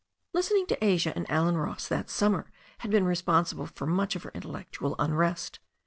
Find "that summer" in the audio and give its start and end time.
1.87-2.51